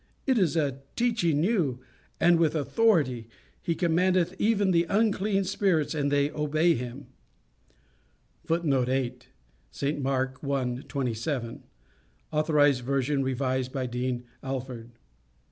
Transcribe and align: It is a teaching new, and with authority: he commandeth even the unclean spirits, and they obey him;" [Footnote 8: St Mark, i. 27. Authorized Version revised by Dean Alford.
It 0.25 0.39
is 0.39 0.55
a 0.55 0.79
teaching 0.95 1.41
new, 1.41 1.79
and 2.19 2.39
with 2.39 2.55
authority: 2.55 3.27
he 3.61 3.75
commandeth 3.75 4.33
even 4.39 4.71
the 4.71 4.87
unclean 4.89 5.43
spirits, 5.43 5.93
and 5.93 6.11
they 6.11 6.31
obey 6.31 6.73
him;" 6.73 7.05
[Footnote 8.45 8.89
8: 8.89 9.27
St 9.69 10.01
Mark, 10.01 10.39
i. 10.43 10.79
27. 10.87 11.61
Authorized 12.33 12.81
Version 12.83 13.21
revised 13.21 13.71
by 13.71 13.85
Dean 13.85 14.23
Alford. 14.41 14.89